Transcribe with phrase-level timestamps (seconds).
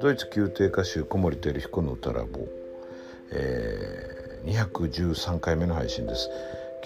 [0.00, 2.46] ドイツ宮廷歌手小森照彦の歌ラボ、
[3.32, 6.30] えー、213回目の配信です。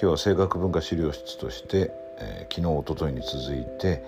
[0.00, 4.02] 今日は声楽文化資料室として、えー、昨日おとといに続いて、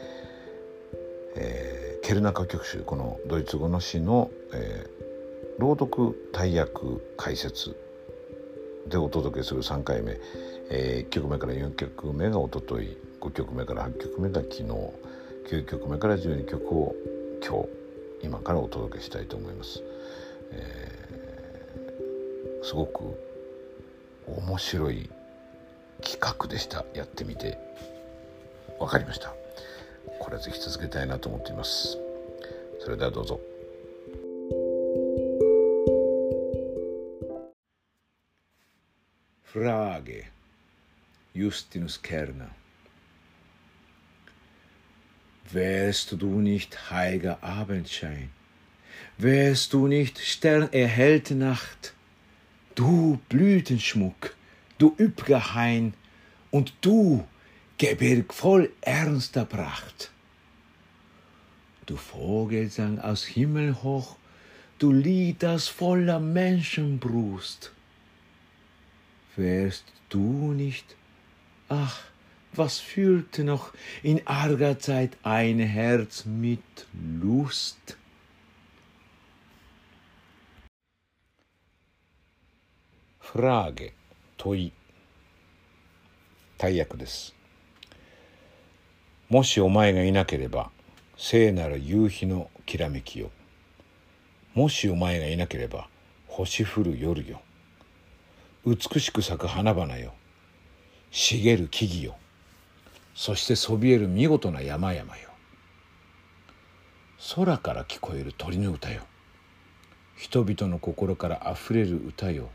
[1.36, 7.76] えー、ケルナ歌曲集このドイツ語の詩の、えー、朗読大役解説
[8.88, 10.18] でお届けする3回目、
[10.70, 14.62] えー、1曲目から4曲目がおととい5曲目から8曲目が昨日
[15.50, 16.96] 9曲目から12曲を
[17.46, 17.83] 今日
[18.24, 19.82] 今からお届けしたいと思います。
[20.50, 23.02] えー、すごく
[24.26, 25.10] 面白い
[26.02, 26.86] 企画でした。
[26.94, 27.58] やってみて。
[28.78, 29.34] 分かりました。
[30.18, 31.98] これはぜひ続けたいなと思っています。
[32.80, 33.38] それではどうぞ。
[39.42, 40.30] フラーゲ
[41.34, 42.48] Justinus Kerner
[45.52, 48.30] Wärst du nicht heiliger Abendschein,
[49.18, 51.94] wärst du nicht sternerhellte Nacht,
[52.74, 54.34] du Blütenschmuck,
[54.78, 55.94] du üpp'ger Hain,
[56.50, 57.24] und du
[57.78, 60.12] Gebirg voll ernster Pracht.
[61.86, 64.16] Du Vogelsang aus Himmel hoch,
[64.78, 67.72] du Lied das voller Menschenbrust.
[69.36, 70.96] Wärst du nicht,
[71.68, 72.00] ach,
[72.56, 76.60] was fühlte noch in arger Zeit ein Herz mit
[76.92, 77.96] Lust?
[83.20, 83.92] Frage
[84.36, 84.72] 問い
[86.58, 87.34] 大役です。
[89.28, 90.70] もしお前がいなければ
[91.16, 93.30] 聖なる夕日のきらめきよ。
[94.54, 95.88] もしお前がいなければ
[96.28, 97.40] 星降る夜よ。
[98.64, 100.14] 美しく咲く花々よ。
[101.10, 102.16] 茂る木々よ。
[103.14, 105.30] そしてそびえる見事な山々よ。
[107.36, 109.02] 空から聞こえる鳥の歌よ。
[110.16, 112.50] 人々の心からあふれる歌よ。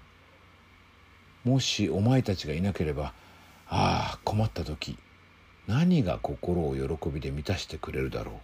[1.45, 3.13] もしお前たちがいなければ
[3.67, 4.97] ああ困った時
[5.67, 8.35] 何が心を喜びで満たしてくれるだろう。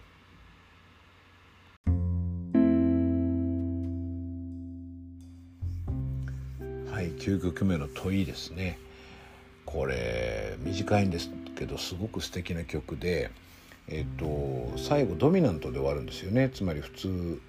[6.90, 8.78] はい9曲目の問いですね。
[9.66, 11.30] これ短いんです。
[11.56, 13.30] けどすごく素敵な曲で、
[13.88, 16.50] えっと、最後ドミナントで終わるんですよね。
[16.52, 17.40] つまり普通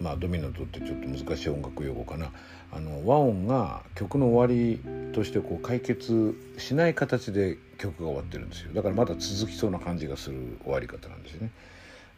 [0.00, 2.30] まあドミナントってちょっと難しい音楽用語かな。
[2.72, 8.72] あの和音が曲の終わりとしてこう解決しない形で曲が終わってるんですよ。
[8.74, 11.50] だからまだ続きそうな感じがする終わり方なんですよね。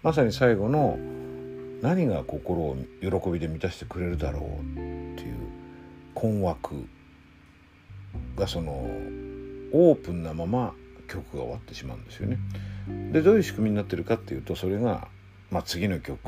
[0.03, 0.99] まさに最後の
[1.83, 5.37] 何が心を喜びで満たしてくれるだろうっていう
[6.15, 6.87] 困惑
[8.37, 8.73] がその
[9.73, 10.75] オープンなまま
[11.07, 12.39] 曲が終わってしまうんですよね。
[13.13, 15.09] でどういう仕組みになってるかっていうとそれが、
[15.51, 16.21] まあ、次の曲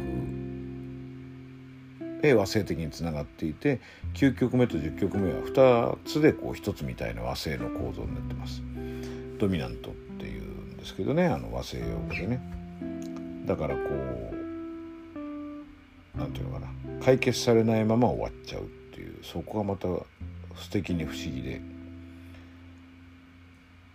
[2.22, 3.80] へ和声的につながっていて
[4.14, 8.62] 9曲目と10曲目は2つでこう1つみたいな和声の構造になってます。
[9.38, 12.40] ドミナントっていうんですけどねあの和声用語でね。
[13.46, 14.38] だからこう
[16.18, 19.86] 何て言うのかな解決されないまま終わっちゃうっていうそこがまた
[20.56, 21.77] 素敵に不思議で。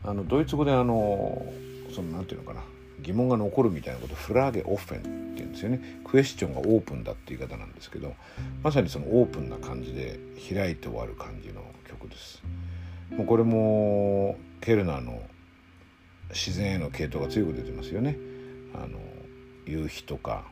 [0.06, 1.46] あのドイツ語であの
[1.94, 2.62] そのなんていうのかな
[3.02, 5.80] 疑問が残るみたいなことフラーゲオフェンっていうんですよね。
[6.06, 8.13] クエスチョンがオープンだって言い方なんですけど
[8.62, 10.19] まさにそのオープンな感じで
[10.50, 12.44] 開いて終わる感じの曲です。
[13.12, 15.22] もうこれもケルナーの
[16.30, 18.18] 自然への系統が強く出てますよね。
[18.74, 19.00] あの
[19.66, 20.46] 夕日とか、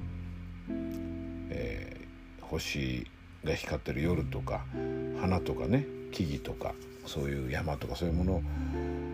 [1.50, 3.08] えー、星
[3.44, 4.64] が光ってる夜とか
[5.20, 6.74] 花とかね木々とか
[7.06, 8.42] そういう山とかそういうもの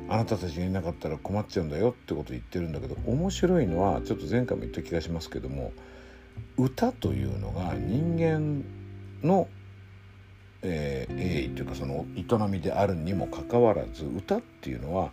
[0.09, 5.73] あなたたちがいなかったら困っちゃうんだよってことを言ってるんだけど面白いのはちょっと前回も言った気がしますけども
[6.57, 8.63] 歌というのが人間
[9.27, 9.47] の、
[10.61, 15.11] えー、栄意というかその営みであるにもかかわらず歌っていうのは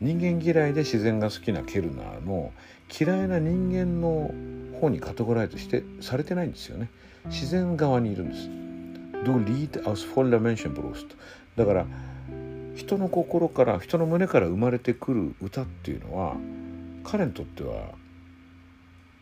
[0.00, 2.52] 人間嫌いで自然が好きなケルナーの
[2.98, 4.30] 嫌いな人間の
[4.80, 6.90] 方にカテゴライズしてされてないんですよね。
[7.26, 8.48] 自然側にいるんです。
[9.24, 11.08] Du Lied aus voller Menschenbrust
[11.56, 11.86] だから
[12.80, 16.34] 人の心から人の胸から生まれてくる歌っていうのは
[17.04, 17.74] 彼にとっては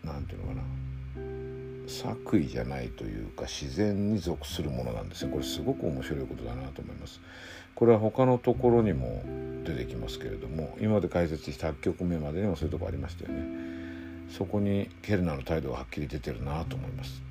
[0.04, 5.30] 何て言うのかな作為じゃないというか自然に属するものなんですよ。
[5.30, 7.20] これすごく面白いことだなと思います。
[7.74, 9.24] これは他のところにも
[9.64, 13.44] 出てきますけれども今まで解説した8曲目までにもそういうとこありましたよね。
[14.30, 17.22] そこにケルナの態度がはっきり出てるなと思います。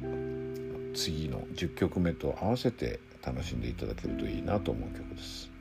[0.94, 5.57] 次の10曲目と合わせて楽しんでいただけるといいなと思う曲です。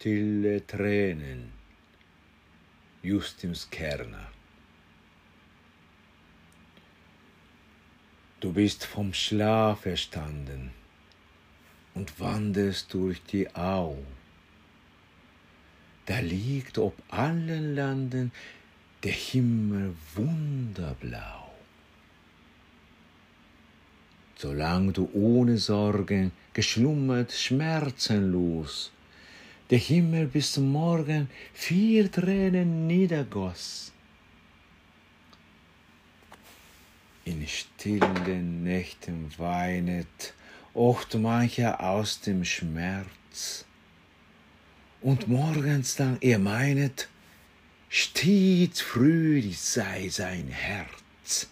[0.00, 1.52] Stille Tränen.
[3.02, 4.28] Justus Kerner.
[8.40, 10.70] Du bist vom Schlaf erstanden
[11.94, 13.98] und wanderst durch die Au.
[16.06, 18.32] Da liegt ob allen Landen
[19.02, 21.52] der Himmel wunderblau.
[24.36, 28.92] Solang du ohne Sorgen geschlummert schmerzenlos,
[29.69, 33.91] der Himmel bis zum Morgen vier Tränen niedergoss.
[37.25, 40.33] In stillen Nächten weinet
[40.73, 43.65] ocht mancher aus dem Schmerz.
[45.01, 47.09] Und morgens dann, ihr meinet,
[47.89, 51.47] stets fröhlich sei sein Herz.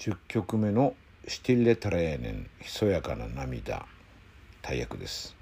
[0.00, 0.96] 10曲目の「
[1.27, 3.85] シティレ・トレーネンひそやかな涙」
[4.61, 5.35] 大役です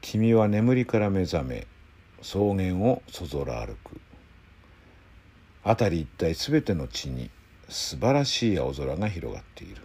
[0.00, 1.66] 君は眠りから目覚め
[2.22, 4.00] 草原をそぞら歩く
[5.62, 7.30] 辺り一帯すべての地に
[7.68, 9.82] 素晴らしい青空が広がっている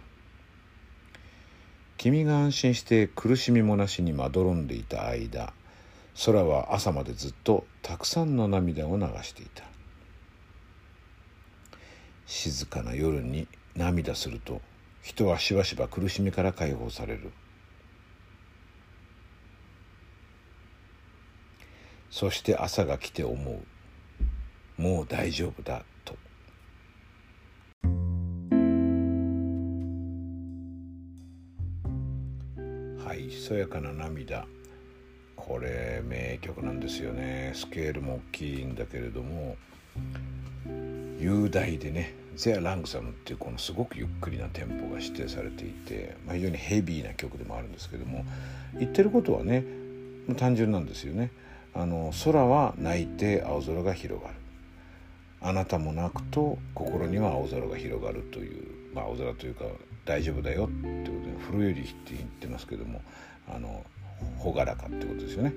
[1.96, 5.52] 君が安心して苦しみもなしにまどろんでいた間
[6.24, 9.64] 空は朝までずっとたくさんの涙を流していた
[12.26, 14.60] 静かな夜に涙すると
[15.02, 17.32] 人はしばしば苦しみから解放される。
[22.10, 24.80] そして朝が来て思う。
[24.80, 26.14] もう大丈夫だと。
[33.04, 34.46] はいひそやかな涙。
[35.34, 37.52] これ名曲なんですよね。
[37.54, 39.56] スケールも大きいんだけれども
[41.18, 48.24] 雄大でねゼア・ラングサムっていうこのすごくゆっくりなテンポが指定されていて、まあ、非常にヘビーな曲でもあるんですけども
[48.78, 49.64] 言ってることはね
[50.36, 51.30] 単純なんですよね。
[51.74, 54.34] あの空は泣いて青空が広がる
[55.40, 59.64] あなたも泣くと心には青空が広がるという、まあ、青空というか
[60.04, 63.00] 大丈夫だよってことで古よりって言ってますけども
[63.48, 63.84] あの
[64.44, 65.52] 朗らかってことですよね。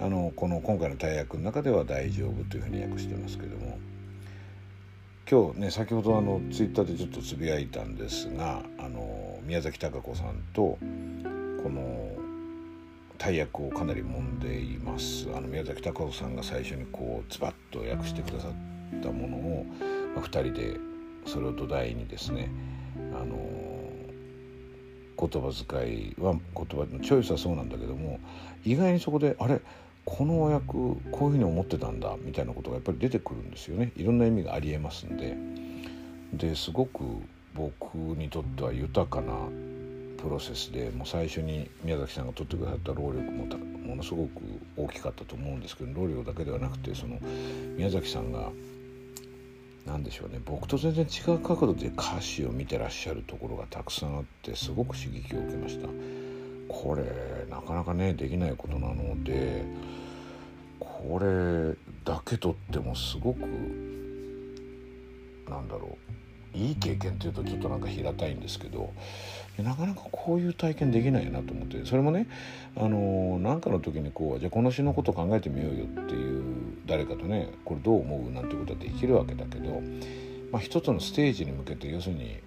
[0.00, 3.78] あのこの今回の大役の中では「大丈夫」というふうに訳してますけども
[5.30, 10.78] 今日ね先ほどあのツイッターでちょっとつぶやいたんですがあの宮崎貴子さんとこ
[11.68, 12.16] の
[13.18, 15.28] 大役をかなり揉んでいます。
[15.34, 19.66] あの宮崎貴子さんが最初にこうズバッと訳してくださったものを、
[20.16, 20.76] まあ、2人で
[21.26, 22.48] それを土台にですね
[23.12, 23.36] あの
[25.18, 28.18] 言葉遣いは言葉のチョイスはそうなんだけども
[28.64, 29.60] 意外にそこであれ？
[30.08, 35.36] このお役こういうふうに思ってたんだみたいなことがやっぱり出てくるんですよねいろんな意味がありえますんで
[36.32, 37.04] ですごく
[37.54, 39.34] 僕にとっては豊かな
[40.16, 43.46] プロセスでもう最初に宮崎さんが取ってくださった労力も
[43.84, 44.30] ものすごく
[44.76, 47.18] 大きかったと思うんですけど労力だけではなくてその
[47.76, 48.50] 宮崎さんが
[49.86, 55.88] 何でしょうね僕と全然違う角度で歌詞を見てらっしゃるところがたくさんあってすごく刺激を受けました。
[56.68, 57.02] これ
[57.50, 59.64] なかなかねできないことなので
[60.78, 61.74] これ
[62.04, 63.40] だけとってもすごく
[65.48, 65.96] なんだろ
[66.54, 68.92] ういい経験っていうとちょっとなんか平たいんですけど
[69.58, 72.26] なかなかこういう体験できないなと思ってそれもね
[72.76, 76.42] あの何かの時にこうじゃあこの詩のこと考えてみようよっていう
[76.86, 79.82] 誰かとねこれどう思うなんてことはできるわけだけど、
[80.52, 82.38] まあ、一つのステージに向けて要するに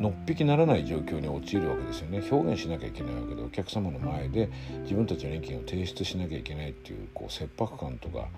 [0.00, 2.22] のっぴきならない状況に陥るわけですよね。
[2.30, 4.48] 表現しなきゃいけないわけでお客様の前で
[4.82, 8.28] 自分たちの意見を提出しなきゃいけないっていうこう切迫感とか、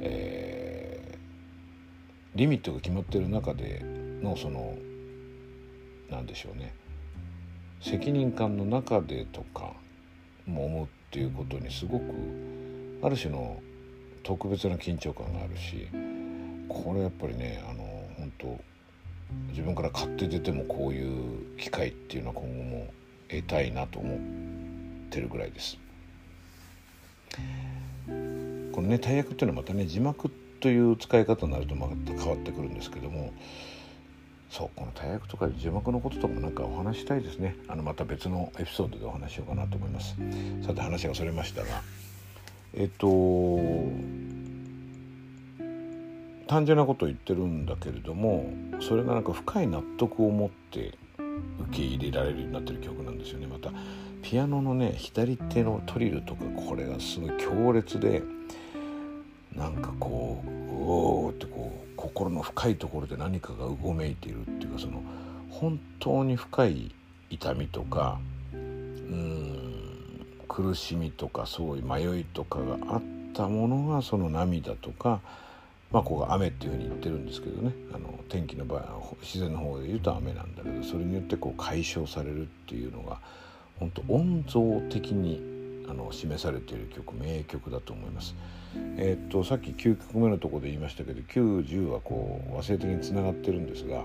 [0.00, 3.80] えー、リミットが決まってる中で
[4.22, 4.76] のその
[6.08, 6.72] 何でしょうね。
[7.80, 9.72] 責任感の中でとか
[10.46, 12.04] も思うっていうことにすごく
[13.02, 13.60] ある種の
[14.22, 15.88] 特別な緊張感があるし
[16.68, 17.82] これやっぱりねあの
[18.16, 18.71] 本当
[19.50, 22.92] 自分から買って出てもこういう機会っていうのは今後も
[23.28, 24.18] 得たいなと思っ
[25.10, 25.78] てるぐらいです。
[28.72, 33.32] このね大役っていうのはまたね字幕という使い方になるとまた変わってくるんですけども
[34.50, 40.14] そうこの大役とか字幕のこととかもなんかお話したいですねあのまた別のエピソードでお話しようかなと思います
[40.64, 41.82] さて話がそれましたが
[42.74, 43.06] えっと
[46.52, 50.98] 単純なことを言ってるんだけれどもそれがなんか深い納得を持って
[51.70, 53.46] 受け入れられるようになってる曲なんですよね。
[53.46, 53.70] また
[54.20, 58.22] ピアノのね左手のトリルとかこれがすごい強烈で
[59.56, 65.02] なんかこうおおってこう心の深いところで何かがうごめいているっていうかその
[65.48, 66.94] 本当に深い
[67.30, 68.20] 痛みとか
[68.52, 75.22] うん苦しみとかそういう迷いとかがあったものがその涙とか
[75.92, 83.18] まあここが雨っていうふうに言ってるんですけどねあの天気の場合は自然の方で言うと雨なんだけどそれによってこう解消されるっていうのが
[83.78, 85.52] 本当音像的に
[85.88, 88.34] あの示されている曲名曲だと思います。
[88.96, 94.04] えー、っとさっき9曲目のとこで言いましたけど910はこう和声的につながってるんですが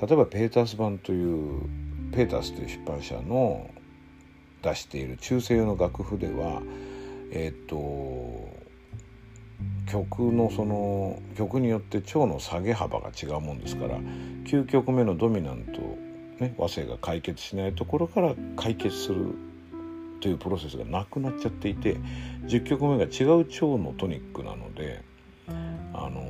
[0.00, 1.60] 例えばペータース版という
[2.12, 3.68] ペータースという出版社の
[4.62, 6.62] 出している中世用の楽譜では
[7.30, 8.48] えー、っと
[9.86, 13.98] 曲のその曲によって腸の下げ幅が違うもんですから
[14.44, 15.64] 9曲目のドミナン
[16.38, 19.34] ト、ね、和声が解決しないところから解決する
[20.20, 21.96] というプロセスがなくなっちゃっていて
[22.46, 25.02] 10曲目が違う腸のトニックなので
[25.94, 26.22] あの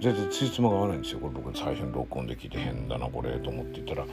[0.00, 4.06] 全然ついつまが合わないんですよこれ僕最初に録音で聞いて変だなこれと思っていたら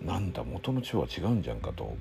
[0.00, 1.96] なんだ元の腸は違うんじゃんかと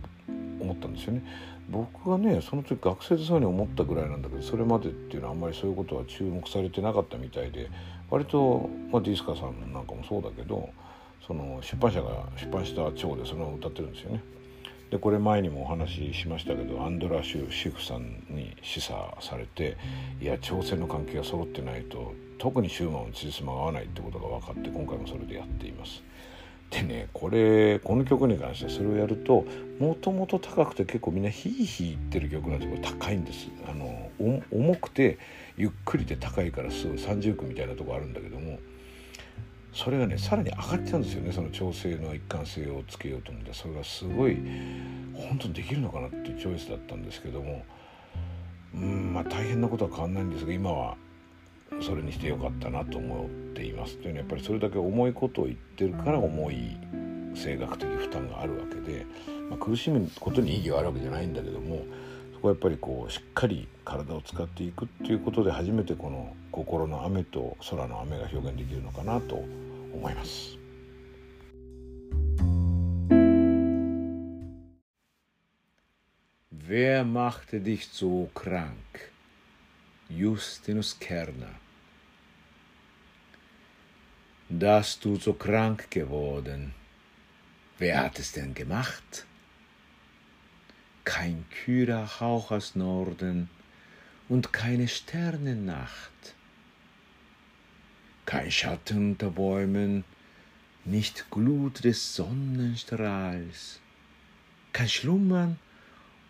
[0.59, 1.23] 思ったんですよね。
[1.71, 7.69] 僕がねその時学生でそうに思ったぐらいなんだけどそれまでっていうのはあんまりそういうことは注目されてなかったみたいで
[8.09, 10.69] 割と、まあ、ディスカさんなんかもそうだけど
[11.25, 14.21] その出版社が出版した蝶でそのまま歌ってるんですよね。
[14.89, 19.77] でこれ前にもお話ししましたけどアンドラシュ・シフさんに示唆されて
[20.19, 26.03] いや朝鮮の関係が揃ってないと特にシューマンのつじつまが合わないってことが分かって今回もそれでやっています。
[26.71, 29.45] でねこれこの曲に関してそれをやると
[29.79, 33.49] もともと高くて結構みんなヒーヒー言ってる曲なんですけど高いんです。
[33.67, 34.09] あの
[34.51, 35.17] 重くて
[35.57, 38.59] ゆっくりで高いからすぐ30区みたいなとこあるんだけども
[39.73, 43.53] それがねさらに上がっちゃうんですよねその調整の一貫性をつけようと思って。
[43.53, 44.37] それがすごい
[45.13, 47.65] 本当にできるのかなっていうチョイスだったんですけども
[48.73, 50.95] うんまあ大変なことは変わんないんですが今は
[51.79, 56.77] それにしてよかったなと思っていますというのはやっぱりそれだけ重いことを言ってるから重い
[57.33, 59.05] 性学的負担があるわけで、
[59.49, 61.85] まあ、苦しむことに意義があるわけじゃないんだけども
[62.33, 69.35] そこはやっぱりこうしっかり体を使っていくっていうことで初めてこの心の雨と空の雨が表現できるのかなと
[69.93, 70.57] 思います。
[76.71, 79.10] Wer machte dich so krank?
[80.17, 81.55] Justinus Kerner.
[84.49, 86.73] Dass du so krank geworden.
[87.77, 89.25] Wer hat es denn gemacht?
[91.05, 93.49] Kein kühler Hauch aus Norden
[94.27, 96.35] und keine Sternennacht.
[98.25, 100.03] Kein Schatten unter Bäumen,
[100.83, 103.79] nicht Glut des Sonnenstrahls.
[104.73, 105.57] Kein Schlummern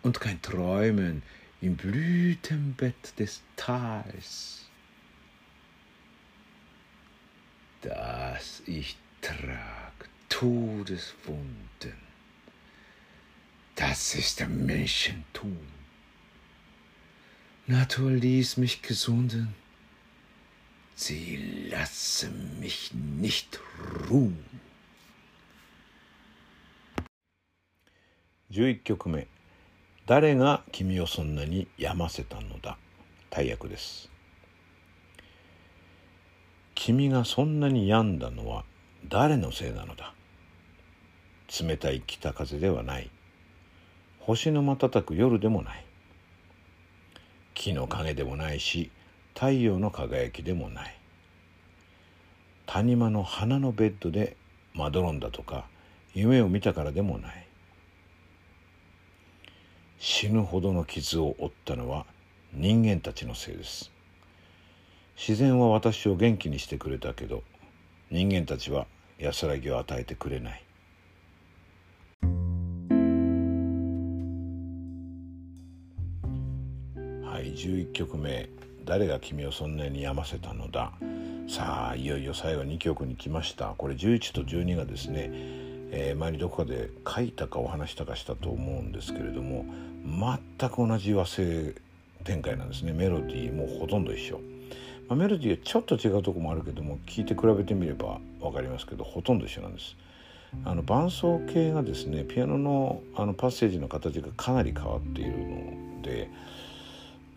[0.02, 1.22] und kein Träumen
[1.62, 4.66] im Blütenbett des Tals,
[7.82, 9.92] das ich trag
[10.28, 11.94] Todeswunden.
[13.76, 15.56] Das ist der Menschentum.
[17.68, 19.54] Natur ließ mich gesunden,
[20.96, 23.60] sie lassen mich nicht
[24.10, 24.44] ruhen.
[28.50, 29.31] 11曲目
[30.06, 32.76] 誰が君をそんなに病ませたのだ？
[33.30, 34.10] 大役です。
[36.74, 38.64] 君がそんなに病んだのは
[39.08, 40.12] 誰のせいなのだ？
[41.60, 43.10] 冷たい北風ではない。
[44.18, 45.84] 星の瞬く夜でもない。
[47.54, 48.90] 木の影でもないし
[49.34, 50.98] 太陽の輝きでもない。
[52.66, 54.36] 谷間の花のベッドで
[54.74, 55.66] まどろんだとか
[56.12, 57.46] 夢を見たからでもない。
[60.04, 62.06] 死ぬほどの傷を負ったのは
[62.52, 63.92] 人間たちのせいです。
[65.16, 67.44] 自然は私を元気にしてくれたけど
[68.10, 68.88] 人間たちは
[69.20, 70.64] 安らぎを与えてくれない。
[77.24, 78.48] はい11曲目
[78.84, 80.90] 「誰が君をそんなに病ませたのだ」
[81.46, 83.76] さあいよいよ最後2曲に来ました。
[83.78, 85.30] これ11と12がですね、
[85.94, 89.64] えー、前にどこかで書いたかお話したかしたと思うんですけれども
[90.58, 91.74] 全く同じ和声
[92.24, 92.92] 展開なんですね。
[92.92, 94.40] メロディーもほとんど一緒、
[95.08, 99.96] まあ、メロディーはちょっと違うとこもあるけども聞いて比べてみれば分かりますけどほとんど一緒なんです。
[100.64, 106.30] あの伴奏系がですねピアノのあのパッセージの形がかなり変わっているので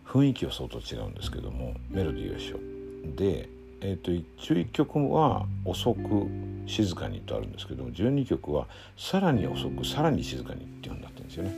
[0.06, 2.76] 雰囲気は相当違うんですけどもメロディーは一緒。
[3.16, 3.50] で、
[3.88, 4.12] えーと、
[4.42, 6.28] 11曲は「遅く
[6.66, 11.54] 静かに」とあるんですけども12曲は「さらに遅くさらに静かに」っていうふうになってるんですよね。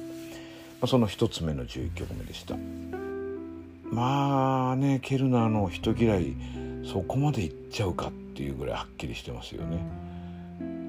[0.85, 2.57] その一つ目の11曲目でした。
[3.89, 6.35] まあねケルナーの人嫌い
[6.83, 9.77] そこまでいっちゃうかっていうぐらいはっきりしてますよね。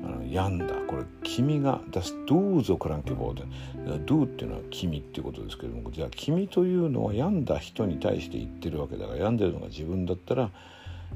[0.04, 0.74] あの病んだ。
[0.88, 3.44] これ君が「das Du so krank geworden」
[4.06, 10.50] 「Du」っていうのは君っていうことですけどもじゃあ君というのは病んだ人に対して言ってるわけだから病んでるのが自分だったら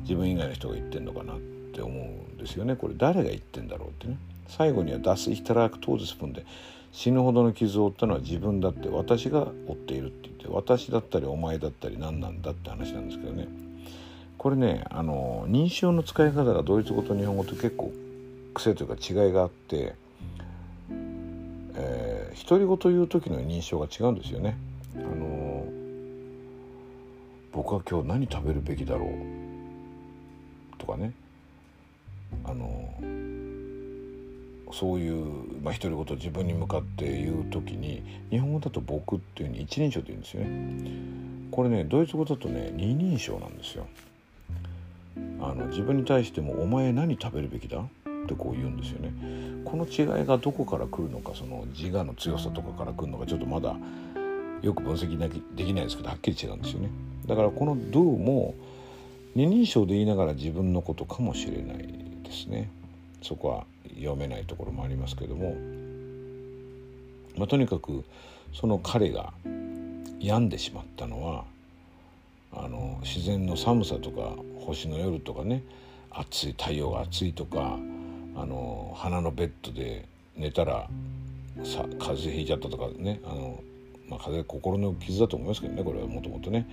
[0.00, 1.38] 自分以外の人が言ってんのかなっ
[1.72, 2.76] て思うんですよね。
[2.76, 4.18] これ誰が言ってんだろうってね。
[4.48, 6.44] 最後には「Das ich trage Todeswunde」で
[6.92, 13.48] 死ぬほどの傷を負ったのは自分だって私が負っているって言って私だったりお前だったり何なんだって話なんですけどね。
[14.36, 17.92] これねあの認証の使い方がドイツ語と日本語と結構
[18.54, 19.94] 癖というか違いがあって、
[21.74, 24.56] えー、独り言言う時の認証が違うんですよね。
[24.96, 25.64] あの
[27.52, 29.41] 僕は今日何食べるべきだろう。
[30.82, 31.12] とかね
[32.44, 32.94] あの
[34.72, 40.90] そういう、まあ、独り言自分に向かって言う時に日本語だと「僕」っていうふうに一人称で言うんですよね。
[41.50, 43.86] これねドイツ語だとね二人称なんですよ。
[45.40, 47.80] あの自分に対しても「お前何食べるべきだ?」
[48.24, 49.12] ってこう言うんですよね。
[49.64, 53.76] この違いがどこから来るのかその自我の強さとかから来るのかちょっとまだ
[54.62, 55.18] よく分析
[55.54, 56.88] できないですけどはっきり違うんですよね。
[57.26, 58.54] だからこの「do」も
[59.34, 61.78] 二人称で言いながら自分のことかもしれない
[62.22, 62.70] ですね。
[63.22, 65.54] そこは読めないところもありますけども、
[67.36, 68.04] まあ、とにかく
[68.52, 69.32] その彼が
[70.20, 71.44] 病んでしまったのは
[72.52, 74.34] あの自然の寒さとか
[74.66, 75.62] 星の夜とかね
[76.10, 77.78] 暑い太陽が暑いとか
[78.36, 80.88] あの花のベッドで寝たら
[81.64, 83.62] さ風邪ひいちゃったとかねあの、
[84.08, 86.68] まあ、風邪心の傷だと思いますけどねこれはもともとね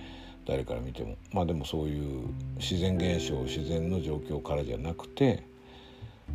[0.46, 1.16] 誰から見ても。
[1.32, 2.28] まあでもそういう
[2.58, 5.44] 自然現象自然の状況からじゃなくて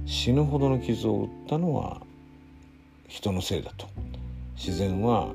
[0.05, 2.01] 死ぬほどの傷を負ったのは
[3.07, 3.87] 人のせいだと。
[4.55, 5.33] 自然は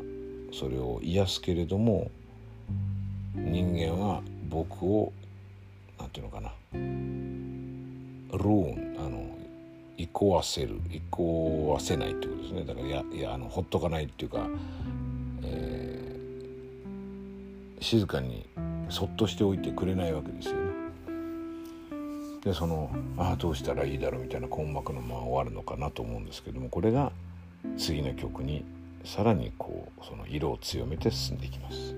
[0.53, 2.11] それを癒すけれども
[3.35, 5.13] 人間は僕を
[5.99, 6.53] 何て言うのかな。
[6.73, 9.27] ルーンあの
[9.97, 12.65] 意向わせる意向わせないってことですね。
[12.65, 14.47] だからいやいやあのほっとかないっていうか、
[15.43, 16.00] えー、
[17.81, 18.47] 静かに
[18.89, 20.61] そっとしておいてくれないわけですよね。
[22.45, 27.13] でそのああどうしたらいいだろうみたいな根膜のまま終わるのかなと思うんですけどもこれが
[27.77, 28.65] 次の曲に
[29.05, 31.95] さらにこうその色を強めて進んでいきます。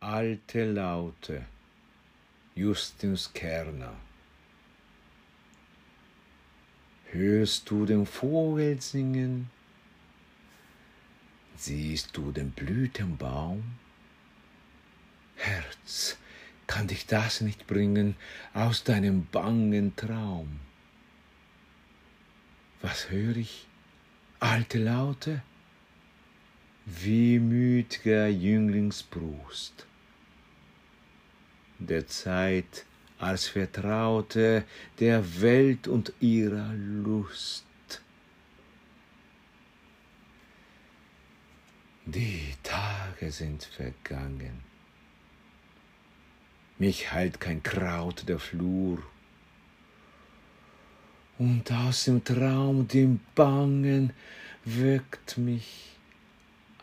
[0.00, 1.42] Alte Laute
[2.56, 3.92] Justus Kerner
[7.12, 9.50] Hörst du den Vogel singen?
[11.60, 13.64] Siehst du den Blütenbaum?
[15.34, 16.16] Herz,
[16.68, 18.14] kann dich das nicht bringen
[18.54, 20.60] aus deinem bangen Traum?
[22.80, 23.66] Was hör ich?
[24.38, 25.42] Alte Laute?
[26.86, 29.84] Wehmütiger Jünglingsbrust.
[31.80, 32.86] Der Zeit
[33.18, 34.64] als Vertraute
[35.00, 37.67] der Welt und ihrer Lust.
[42.07, 44.73] Die Tage sind vergangen
[46.83, 49.01] mich heilt kein Kraut der Flur.
[51.37, 54.13] Und aus dem Traum, dem Bangen,
[54.65, 55.97] weckt mich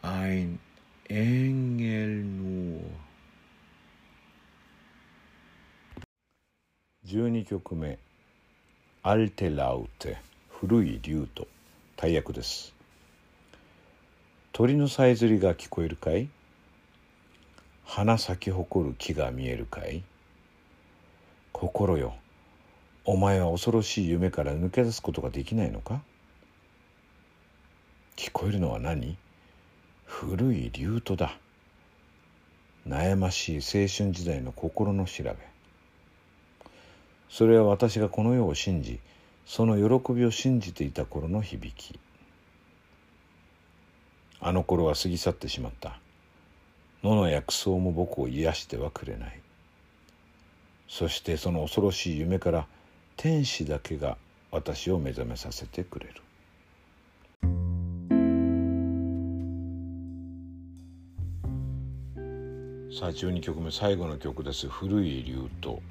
[0.03, 0.59] ein
[1.09, 2.81] Engel nur.
[7.05, 7.99] 12曲目「
[9.03, 11.49] アルテ・ラウテ」古い竜と
[11.97, 12.73] 大役です
[14.58, 16.30] 鳥のさえずりが聞こえるかい？
[17.84, 20.02] 花咲き誇る木が見えるかい？
[21.52, 22.16] 心よ。
[23.04, 26.00] お前は恐ろしい夢から抜け出すことができないのか？
[28.16, 29.18] 聞こえるのは何？
[30.06, 31.38] 古い竜とだ。
[32.88, 35.36] 悩ましい青春時代の心の調べ。
[37.30, 39.02] それは私がこの世を信じ
[39.46, 42.00] その喜びを信じていた頃の響き。
[44.48, 45.98] あの頃は過ぎ去ってしまった。
[47.04, 49.40] 野の薬草も僕を癒してはくれない。
[50.88, 52.68] そしてその恐ろしい夢から
[53.18, 54.18] 天使だけが
[54.52, 56.22] 私を目覚めさせてくれる。
[62.96, 65.82] さあ12曲目最後の曲です「古い竜と」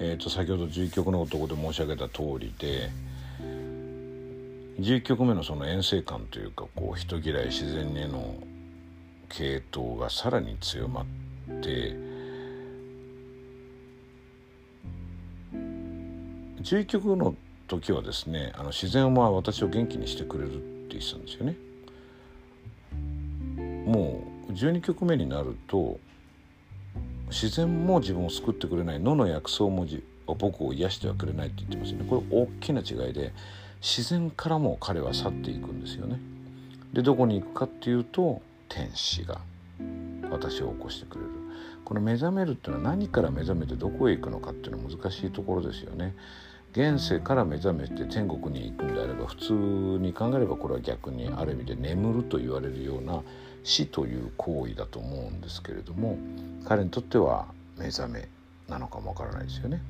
[0.00, 2.88] えーと、先ほど11曲の男で申し上げた通りで
[4.80, 8.34] 11曲目のその遠征感というかこう人嫌い自然への
[9.28, 11.04] 系統がさらに強まっ
[11.62, 11.94] て
[16.62, 17.34] 11曲の
[17.68, 21.56] 時はですねあの自然は私を元気にしてくれるって言ってたんですよね。
[23.86, 25.98] もう12曲目になると
[27.28, 29.86] 自然も自分を救ってくれない野の薬草も
[30.26, 33.32] 僕を癒してはくれないって言ってますよねこれ大きな違いで
[33.80, 36.18] 自然からも彼は去っていくんですよね。
[36.92, 39.40] でどこに行くかっていうと天使が
[40.30, 41.30] 私を起こしてくれる
[41.84, 46.14] この目覚めるっていうのは何から目覚めてどこへ行くのかっていうのは難しいところですよね。
[46.72, 53.22] 現世から目覚めて天国に行くんであれば普通に考えればこれは逆にある意味で眠ると言われるような
[53.64, 56.16] 死という行為だと思うんですけれども
[56.64, 58.28] 彼にとっては目覚め
[58.68, 59.82] なのかもわからないですよね。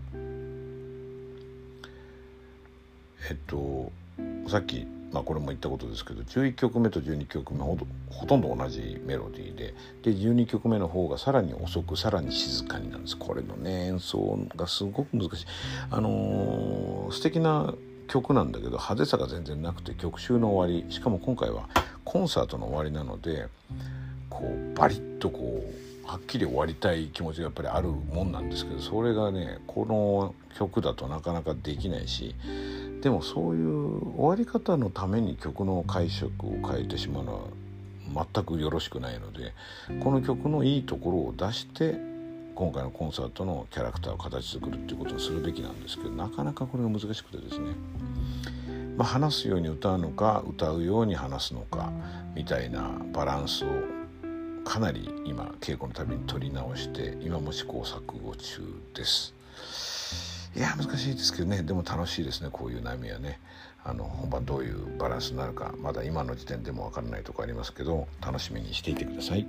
[3.29, 3.93] えっと
[4.49, 7.77] さっきまあ、これも言ったことですけど11曲目と12曲目ほ
[8.11, 13.17] ほとんど同じメロディーでで12曲目の方がさらに遅くさらに静かになるんです。
[13.17, 15.47] これのね演奏がすごく難しい。
[15.91, 17.75] あのー、素敵な
[18.07, 21.69] 曲なんだけど派手さが全然なくて曲集の終わりしかも今回は
[22.05, 23.47] コンサートの終わりなので
[24.29, 25.65] こうバリッとこ
[26.05, 32.35] うはっきり終わりたい気持ちがやっぱりあるもんなんですけどそれがねこの曲だとなかなかできないし
[33.03, 39.53] でもそういう終わり方のために曲の解釈を変えてしまうのは全くよろしくないので
[40.03, 41.99] この曲のいいところを出して
[42.55, 47.71] 今回のコンサートのキャラクターを形作るっていうことをするべきなんですけどなかなかこれが難しくてですね、
[48.99, 51.91] まあ、話すように歌うのか歌うように話すのか
[52.35, 53.69] みたいなバランスを
[54.65, 58.63] かなり今稽古のたびに取り直して今も試行錯誤中
[58.95, 59.35] です。
[60.57, 61.63] いや難しいですけどね。
[61.63, 63.41] でも楽しいですねこういう悩みはね。
[63.83, 69.47] あの本番どういうバランスになるかまだ今の時点でも分からないとこありますけど楽しみにしていてください。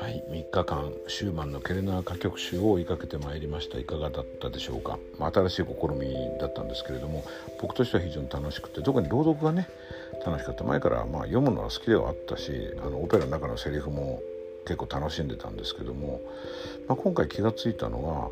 [0.00, 3.78] はい3日間シューマンのケルナー歌曲集を追いかけてまいりました。
[3.78, 7.24] いかがだったでしょうか、まあ、新しい試みだったんですけれども
[7.60, 9.68] 僕としては非常に楽しくて特に朗読がね
[10.24, 10.64] 楽しかった。
[10.64, 12.52] 前からまあ読むのは好きではあったし
[12.84, 14.20] あのオペラの中のセリフも
[14.64, 16.20] 結構楽しんでたんですけども、
[16.86, 18.30] まあ、今回気が付いたのは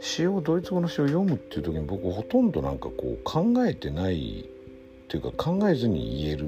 [0.00, 6.46] 詩をドイツ語の詩を読むっていう時に僕ほとんどなんかこう考えてないっていうか考えずに言える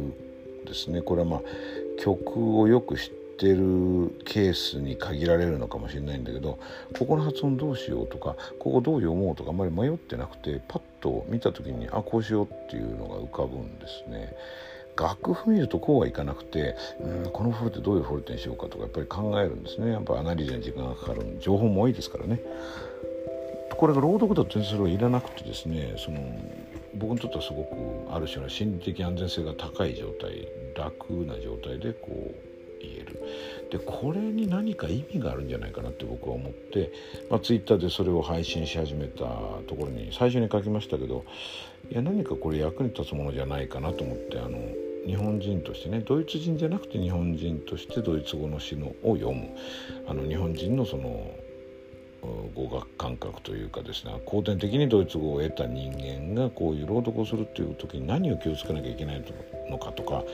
[0.67, 1.03] ですね。
[1.03, 1.41] これはまあ
[2.01, 6.59] 曲をよく知ってってるケースに限られるのかもしれないんだけど
[6.99, 14.35] ここの発音どうしようとかここどう読もうとかあんまり迷ってなくてパッと見た時にあこうしようっていうのが浮かぶんですね。
[14.97, 22.41] 楽譜見るとこうはいかなくてうんこのフォルテどういうフォルテにしようかとかやっぱり考えるんですねやっぱアナリーゼに時間がかかる情報も多いですからね
[23.77, 26.21] これが朗読だと全然それはいらなくてですねその
[26.95, 32.54] 僕にとってはすごくある種の心理的安全性が高い状態楽な状態でこう
[32.87, 33.21] 言える。
[33.71, 36.93] でこれに何か意味があるんじゃないかなって僕は思って、
[37.31, 39.25] まあ、ツイッターでそれを配信し始めた
[39.67, 41.25] ところに最初に書きましたけど
[41.91, 44.59] いや何かこれ役に立つものじゃないかなと思ってあの
[45.07, 49.49] 日本人としてねドイツ人じゃなくて日本人としてドイツ語の詩のを読む。
[50.07, 51.35] あの日本人のその
[52.55, 59.25] 語学感覚というかですね後天的にドイツ語を得た人間がこういう朗読をするっていう時に何を気をつけなきゃいけない
[59.71, 60.25] のかとか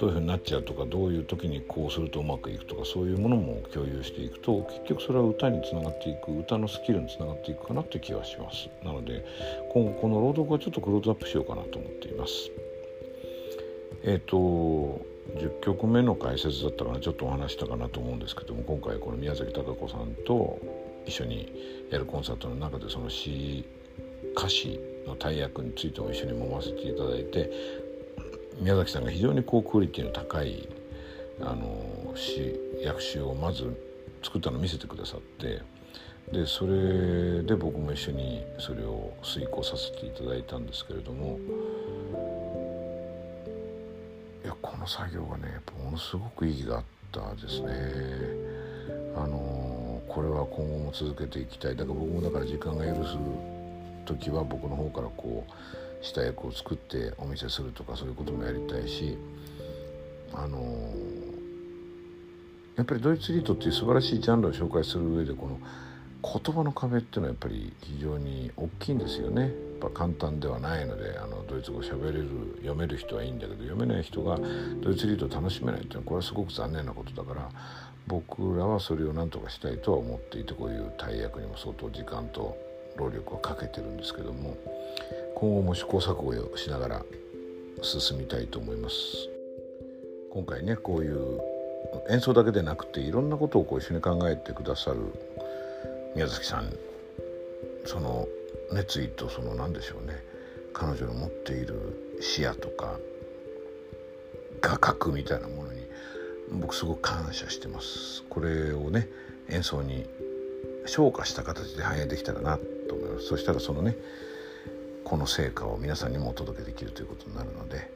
[0.00, 8.70] どういうふうになっちゃうとかどういう時にこうするとうまくいくとかそういうものも共有していくと結局それは歌につながっていく歌のスキルにつながっていくかなって気はします。
[8.82, 9.22] なので
[9.74, 12.50] 今後この朗読はちょっとクローズアップしようかなと思っています。
[14.02, 15.04] えっ、ー、と
[15.36, 20.58] 10曲目の解説だったかなちょっとお話したかなと思うんですけども今回この宮崎貴子さんと
[21.04, 23.66] 一緒にやるコンサートの中でその詩
[24.34, 27.50] 歌詞の大役についても一緒に揉ませていただいて
[28.60, 30.68] 宮崎さんが非常に高クオリティの高い
[31.40, 32.54] あの詩
[32.86, 33.74] 訳詩をまず
[34.22, 35.62] 作ったのを見せてくださって
[36.30, 41.38] でそれで僕も一緒にそれを遂行させていただいたんですけれども
[44.44, 48.50] いやこの作業がねものすごく意義があったですね。
[49.16, 53.16] あのこれは今後も続けていきたいだから僕もだから時間が許す
[54.04, 55.52] 時は僕の方からこう
[56.02, 59.16] 下役を作ってお見せするとかそういうこともやりたいし
[60.32, 60.58] あの
[62.76, 65.58] やっぱりドイツリートっていう素晴らしいジャンルを紹介する上でこの
[66.22, 69.42] 言葉の壁っていうのはやっぱり非常に大きいんですよね。
[69.42, 74.38] やっぱ簡単ではないのであのドイツ語喋れる読める人はいいんだけど読めない人が
[74.82, 77.48] ドイツリートを楽しめないっていうのはこれはすごく残念なことだから
[78.06, 82.58] 僕らはそれを何とかしたいとは思っていてこういう大役にも相当時間と
[82.96, 84.56] 労力をかけてるんですけども
[85.34, 87.04] 今後も試行錯誤をしながら
[87.82, 88.96] 進みたいと思います。
[90.30, 91.40] 今回ねこういう
[92.08, 94.98] 演奏だけでなくていろんなことをこう一緒に考えてくださる
[96.14, 96.72] 宮崎さん
[97.84, 98.28] その
[98.72, 100.22] 熱意とその何でしょうね
[100.72, 102.98] 彼女の持っている視野とか
[104.60, 105.80] 画角みたいなものに
[106.52, 108.22] 僕すごく感謝してます。
[108.28, 109.08] これをね
[109.48, 110.06] 演奏に
[110.86, 113.26] 昇華した形で反映できたらなと思います。
[113.26, 113.96] そしたらそのね
[115.10, 117.90] この成果を皆さんにもお届けできるということになるので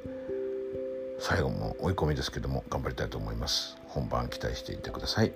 [1.20, 3.76] 最後も追い込みですけども頑張りたいと思います。
[3.86, 5.32] 本番期待していてください。